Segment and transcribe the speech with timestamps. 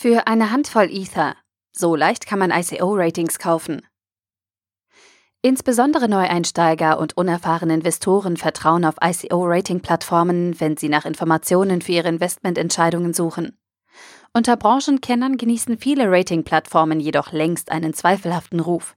[0.00, 1.34] Für eine Handvoll Ether.
[1.72, 3.82] So leicht kann man ICO-Ratings kaufen.
[5.42, 13.12] Insbesondere Neueinsteiger und unerfahrene Investoren vertrauen auf ICO-Rating-Plattformen, wenn sie nach Informationen für ihre Investmententscheidungen
[13.12, 13.58] suchen.
[14.32, 18.94] Unter Branchenkennern genießen viele Rating-Plattformen jedoch längst einen zweifelhaften Ruf.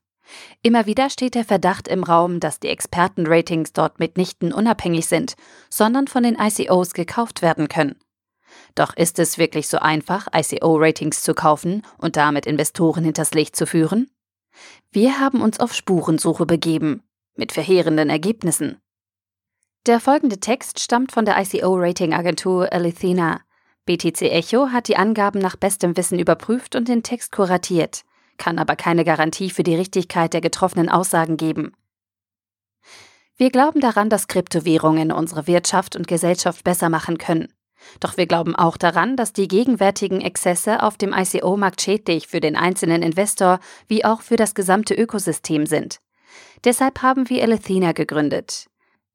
[0.61, 5.33] Immer wieder steht der Verdacht im Raum, dass die Expertenratings dort mitnichten unabhängig sind,
[5.67, 7.95] sondern von den ICOs gekauft werden können.
[8.75, 13.67] Doch ist es wirklich so einfach, ICO-Ratings zu kaufen und damit Investoren hinters Licht zu
[13.67, 14.09] führen?
[14.91, 17.03] Wir haben uns auf Spurensuche begeben,
[17.35, 18.79] mit verheerenden Ergebnissen.
[19.87, 23.41] Der folgende Text stammt von der ICO-Rating-Agentur Alithina.
[23.85, 28.03] BTC Echo hat die Angaben nach bestem Wissen überprüft und den Text kuratiert,
[28.37, 31.73] kann aber keine Garantie für die Richtigkeit der getroffenen Aussagen geben.
[33.37, 37.51] Wir glauben daran, dass Kryptowährungen unsere Wirtschaft und Gesellschaft besser machen können.
[37.99, 42.55] Doch wir glauben auch daran, dass die gegenwärtigen Exzesse auf dem ICO-Markt schädlich für den
[42.55, 45.99] einzelnen Investor wie auch für das gesamte Ökosystem sind.
[46.63, 48.67] Deshalb haben wir Alethina gegründet.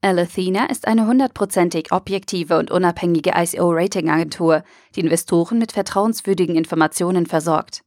[0.03, 4.63] Alethina ist eine hundertprozentig objektive und unabhängige ICO-Rating-Agentur,
[4.95, 7.83] die Investoren mit vertrauenswürdigen Informationen versorgt.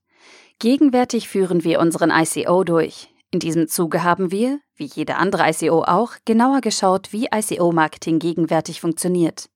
[0.59, 3.13] Gegenwärtig führen wir unseren ICO durch.
[3.31, 8.81] In diesem Zuge haben wir, wie jede andere ICO auch, genauer geschaut, wie ICO-Marketing gegenwärtig
[8.81, 9.49] funktioniert.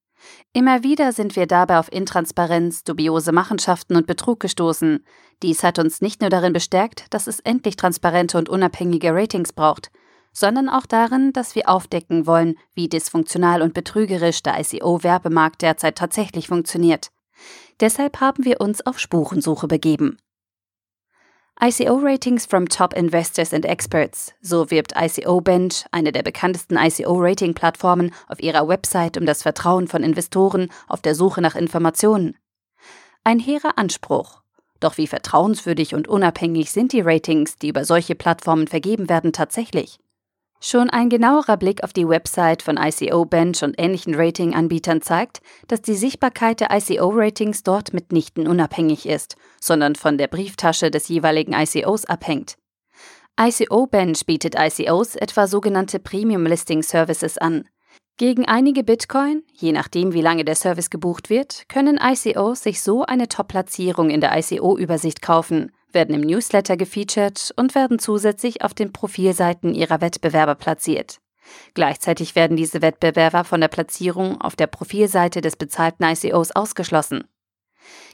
[0.54, 5.04] Immer wieder sind wir dabei auf Intransparenz, dubiose Machenschaften und Betrug gestoßen.
[5.42, 9.92] Dies hat uns nicht nur darin bestärkt, dass es endlich transparente und unabhängige Ratings braucht,
[10.32, 16.48] sondern auch darin, dass wir aufdecken wollen, wie dysfunktional und betrügerisch der ICO-Werbemarkt derzeit tatsächlich
[16.48, 17.12] funktioniert.
[17.80, 20.18] Deshalb haben wir uns auf Spurensuche begeben.
[21.62, 24.34] ICO Ratings from Top Investors and Experts.
[24.42, 30.04] So wirbt ICO Bench, eine der bekanntesten ICO-Rating-Plattformen, auf ihrer Website um das Vertrauen von
[30.04, 32.36] Investoren auf der Suche nach Informationen.
[33.24, 34.42] Ein hehrer Anspruch.
[34.80, 40.00] Doch wie vertrauenswürdig und unabhängig sind die Ratings, die über solche Plattformen vergeben werden, tatsächlich?
[40.66, 45.82] Schon ein genauerer Blick auf die Website von ICO Bench und ähnlichen Rating-Anbietern zeigt, dass
[45.82, 52.06] die Sichtbarkeit der ICO-Ratings dort mitnichten unabhängig ist, sondern von der Brieftasche des jeweiligen ICOs
[52.06, 52.56] abhängt.
[53.38, 57.68] ICO Bench bietet ICOs etwa sogenannte Premium Listing Services an.
[58.16, 63.04] Gegen einige Bitcoin, je nachdem wie lange der Service gebucht wird, können ICOs sich so
[63.04, 68.92] eine Top-Platzierung in der ICO-Übersicht kaufen, werden im Newsletter gefeatured und werden zusätzlich auf den
[68.94, 71.20] Profilseiten ihrer Wettbewerber platziert.
[71.74, 77.26] Gleichzeitig werden diese Wettbewerber von der Platzierung auf der Profilseite des bezahlten ICOs ausgeschlossen.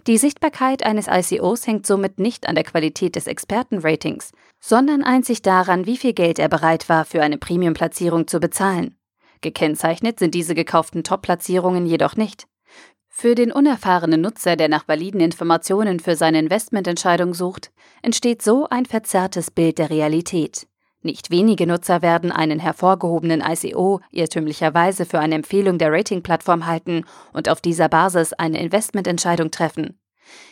[0.08, 5.86] Die Sichtbarkeit eines ICOs hängt somit nicht an der Qualität des Expertenratings, sondern einzig daran,
[5.86, 8.96] wie viel Geld er bereit war, für eine Premium-Platzierung zu bezahlen.
[9.42, 12.48] Gekennzeichnet sind diese gekauften Top-Platzierungen jedoch nicht.
[13.22, 17.70] Für den unerfahrenen Nutzer, der nach validen Informationen für seine Investmententscheidung sucht,
[18.02, 20.68] entsteht so ein verzerrtes Bild der Realität.
[21.02, 27.04] Nicht wenige Nutzer werden einen hervorgehobenen ICO irrtümlicherweise für eine Empfehlung der Ratingplattform halten
[27.34, 30.00] und auf dieser Basis eine Investmententscheidung treffen.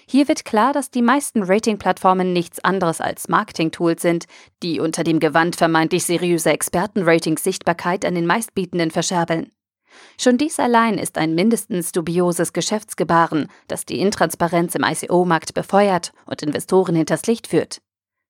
[0.05, 4.25] Hier wird klar, dass die meisten Ratingplattformen nichts anderes als Marketing-Tools sind,
[4.61, 9.53] die unter dem Gewand vermeintlich seriöser Expertenratings Sichtbarkeit an den meistbietenden verscherbeln.
[10.19, 16.43] Schon dies allein ist ein mindestens dubioses Geschäftsgebaren, das die Intransparenz im ICO-Markt befeuert und
[16.43, 17.81] Investoren hinters Licht führt.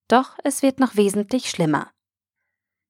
[0.07, 1.91] Doch es wird noch wesentlich schlimmer.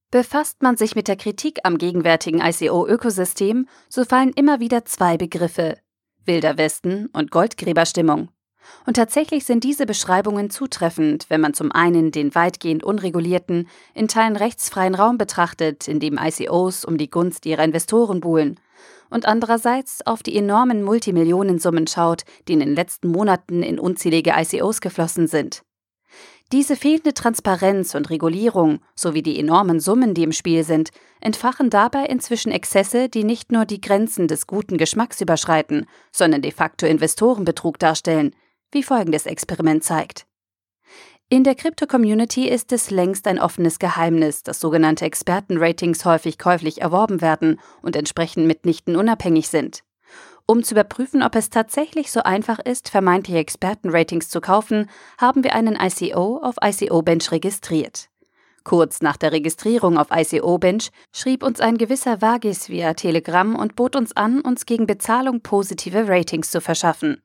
[0.09, 5.77] Befasst man sich mit der Kritik am gegenwärtigen ICO-Ökosystem, so fallen immer wieder zwei Begriffe
[6.25, 8.29] Wilder Westen und Goldgräberstimmung.
[8.85, 14.35] Und tatsächlich sind diese Beschreibungen zutreffend, wenn man zum einen den weitgehend unregulierten, in Teilen
[14.35, 18.59] rechtsfreien Raum betrachtet, in dem ICOs um die Gunst ihrer Investoren buhlen,
[19.09, 24.81] und andererseits auf die enormen Multimillionensummen schaut, die in den letzten Monaten in unzählige ICOs
[24.81, 25.63] geflossen sind.
[26.53, 32.05] Diese fehlende Transparenz und Regulierung sowie die enormen Summen, die im Spiel sind, entfachen dabei
[32.05, 37.79] inzwischen Exzesse, die nicht nur die Grenzen des guten Geschmacks überschreiten, sondern de facto Investorenbetrug
[37.79, 38.33] darstellen,
[38.71, 40.26] wie folgendes Experiment zeigt.
[41.29, 47.19] In der Krypto-Community ist es längst ein offenes Geheimnis, dass sogenannte Expertenratings häufig käuflich erworben
[47.19, 49.83] werden und entsprechend mitnichten unabhängig sind.
[50.45, 55.53] Um zu überprüfen, ob es tatsächlich so einfach ist, vermeintliche Expertenratings zu kaufen, haben wir
[55.53, 58.07] einen ICO auf ICO Bench registriert.
[58.63, 63.75] Kurz nach der Registrierung auf ICO Bench schrieb uns ein gewisser Vagis via Telegram und
[63.75, 67.21] bot uns an, uns gegen Bezahlung positive Ratings zu verschaffen.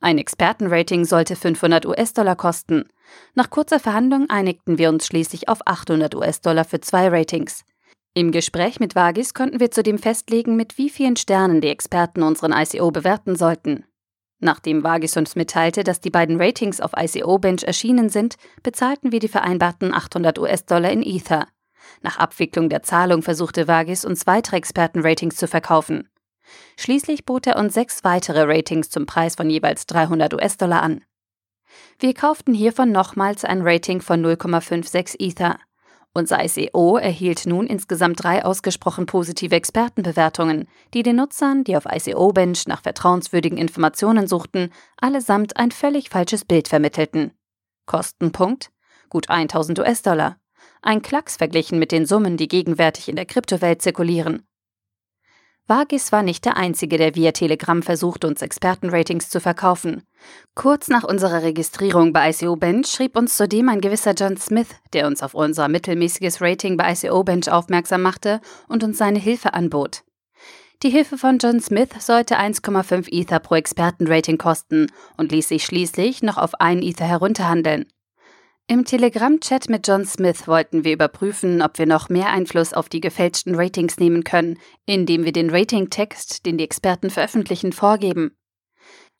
[0.00, 2.88] Ein Expertenrating sollte 500 US-Dollar kosten.
[3.34, 7.64] Nach kurzer Verhandlung einigten wir uns schließlich auf 800 US-Dollar für zwei Ratings.
[8.14, 12.52] Im Gespräch mit Vagis konnten wir zudem festlegen, mit wie vielen Sternen die Experten unseren
[12.52, 13.84] ICO bewerten sollten.
[14.38, 19.20] Nachdem Vagis uns mitteilte, dass die beiden Ratings auf ICO Bench erschienen sind, bezahlten wir
[19.20, 21.46] die vereinbarten 800 US-Dollar in Ether.
[22.00, 26.08] Nach Abwicklung der Zahlung versuchte Vagis uns weitere Expertenratings zu verkaufen.
[26.76, 31.04] Schließlich bot er uns sechs weitere Ratings zum Preis von jeweils 300 US-Dollar an.
[31.98, 35.58] Wir kauften hiervon nochmals ein Rating von 0,56 Ether.
[36.14, 42.32] Unser ICO erhielt nun insgesamt drei ausgesprochen positive Expertenbewertungen, die den Nutzern, die auf ICO
[42.32, 47.32] Bench nach vertrauenswürdigen Informationen suchten, allesamt ein völlig falsches Bild vermittelten.
[47.86, 48.70] Kostenpunkt?
[49.08, 50.36] Gut 1000 US-Dollar.
[50.82, 54.46] Ein Klacks verglichen mit den Summen, die gegenwärtig in der Kryptowelt zirkulieren.
[55.68, 60.02] Vagis war nicht der Einzige, der via Telegram versucht, uns Expertenratings zu verkaufen.
[60.54, 65.06] Kurz nach unserer Registrierung bei ICO Bench schrieb uns zudem ein gewisser John Smith, der
[65.06, 70.02] uns auf unser mittelmäßiges Rating bei ICO Bench aufmerksam machte und uns seine Hilfe anbot.
[70.82, 76.24] Die Hilfe von John Smith sollte 1,5 Ether pro Expertenrating kosten und ließ sich schließlich
[76.24, 77.86] noch auf 1 Ether herunterhandeln.
[78.68, 83.00] Im Telegram-Chat mit John Smith wollten wir überprüfen, ob wir noch mehr Einfluss auf die
[83.00, 88.36] gefälschten Ratings nehmen können, indem wir den Ratingtext, den die Experten veröffentlichen, vorgeben.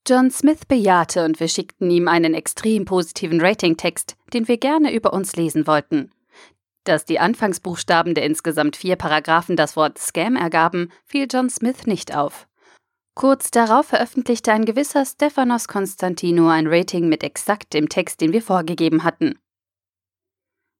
[0.06, 5.12] John Smith bejahte und wir schickten ihm einen extrem positiven Ratingtext, den wir gerne über
[5.12, 6.10] uns lesen wollten.
[6.84, 12.16] Dass die Anfangsbuchstaben der insgesamt vier Paragraphen das Wort Scam ergaben, fiel John Smith nicht
[12.16, 12.48] auf.
[13.14, 18.42] Kurz darauf veröffentlichte ein gewisser Stephanos Konstantino ein Rating mit exakt dem Text, den wir
[18.42, 19.38] vorgegeben hatten.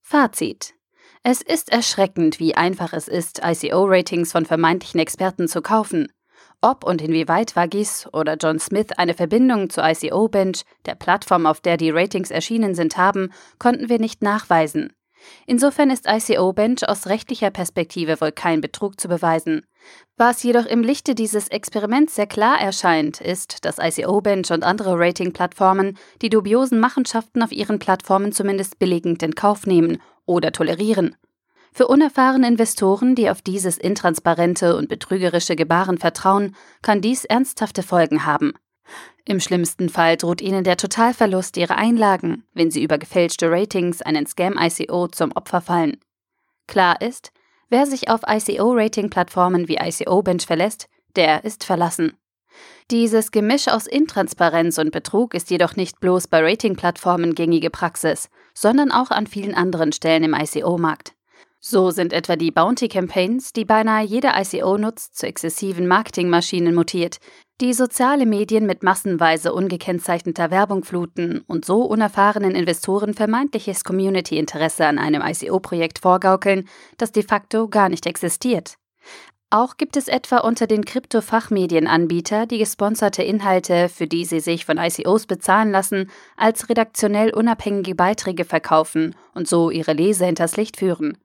[0.01, 0.75] Fazit.
[1.23, 6.11] Es ist erschreckend, wie einfach es ist, ICO-Ratings von vermeintlichen Experten zu kaufen.
[6.61, 11.61] Ob und inwieweit Vagis oder John Smith eine Verbindung zu ICO Bench, der Plattform, auf
[11.61, 14.93] der die Ratings erschienen sind, haben, konnten wir nicht nachweisen.
[15.47, 19.67] Insofern ist ICO Bench aus rechtlicher Perspektive wohl kein Betrug zu beweisen.
[20.17, 24.99] Was jedoch im Lichte dieses Experiments sehr klar erscheint, ist, dass ICO Bench und andere
[24.99, 31.17] Rating-Plattformen die dubiosen Machenschaften auf ihren Plattformen zumindest billigend in Kauf nehmen oder tolerieren.
[31.75, 38.27] Für unerfahrene Investoren, die auf dieses intransparente und betrügerische Gebaren vertrauen, kann dies ernsthafte Folgen
[38.27, 38.53] haben.
[39.25, 44.27] Im schlimmsten Fall droht ihnen der Totalverlust ihrer Einlagen, wenn sie über gefälschte Ratings einen
[44.27, 45.99] Scam-ICO zum Opfer fallen.
[46.67, 47.33] Klar ist,
[47.69, 52.15] wer sich auf ICO-Rating-Plattformen wie ICO Bench verlässt, der ist verlassen.
[52.91, 58.91] Dieses Gemisch aus Intransparenz und Betrug ist jedoch nicht bloß bei Rating-Plattformen gängige Praxis, sondern
[58.91, 61.15] auch an vielen anderen Stellen im ICO-Markt.
[61.61, 67.19] So sind etwa die Bounty Campaigns, die beinahe jeder ICO nutzt, zu exzessiven Marketingmaschinen mutiert,
[67.63, 74.99] die soziale Medien mit massenweise ungekennzeichneter Werbung fluten und so unerfahrenen Investoren vermeintliches Community-Interesse an
[74.99, 76.69] einem ICO-Projekt vorgaukeln,
[76.99, 78.75] das de facto gar nicht existiert.
[79.51, 84.79] Auch gibt es etwa unter den Krypto-Fachmedienanbieter, die gesponserte Inhalte, für die sie sich von
[84.79, 91.17] ICOs bezahlen lassen, als redaktionell unabhängige Beiträge verkaufen und so ihre Leser hinters Licht führen.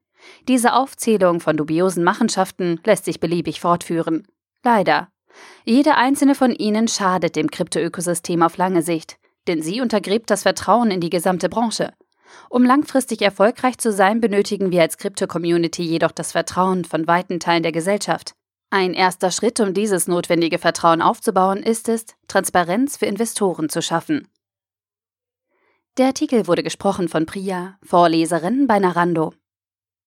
[0.48, 4.28] Diese Aufzählung von dubiosen Machenschaften lässt sich beliebig fortführen.
[4.64, 5.08] Leider.
[5.66, 9.18] Jede einzelne von ihnen schadet dem Kryptoökosystem auf lange Sicht,
[9.48, 11.94] denn sie untergräbt das Vertrauen in die gesamte Branche.
[12.50, 17.64] Um langfristig erfolgreich zu sein, benötigen wir als Krypto-Community jedoch das Vertrauen von weiten Teilen
[17.64, 18.34] der Gesellschaft.
[18.70, 24.28] Ein erster Schritt, um dieses notwendige Vertrauen aufzubauen, ist es, Transparenz für Investoren zu schaffen.
[25.98, 29.34] Der Artikel wurde gesprochen von Priya, Vorleserin bei Narando.